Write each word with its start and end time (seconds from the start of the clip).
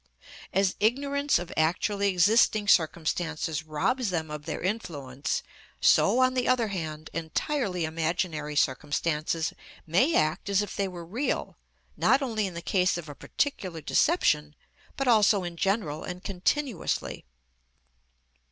As 0.51 0.75
ignorance 0.79 1.37
of 1.37 1.53
actually 1.55 2.07
existing 2.09 2.67
circumstances 2.67 3.61
robs 3.61 4.09
them 4.09 4.31
of 4.31 4.45
their 4.47 4.59
influence, 4.63 5.43
so, 5.79 6.17
on 6.17 6.33
the 6.33 6.47
other 6.47 6.69
hand, 6.69 7.11
entirely 7.13 7.85
imaginary 7.85 8.55
circumstances 8.55 9.53
may 9.85 10.15
act 10.15 10.49
as 10.49 10.63
if 10.63 10.75
they 10.75 10.87
were 10.87 11.05
real, 11.05 11.55
not 11.95 12.23
only 12.23 12.47
in 12.47 12.55
the 12.55 12.63
case 12.63 12.97
of 12.97 13.09
a 13.09 13.13
particular 13.13 13.79
deception, 13.79 14.55
but 14.97 15.07
also 15.07 15.43
in 15.43 15.55
general 15.55 16.03
and 16.03 16.23
continuously. 16.23 17.23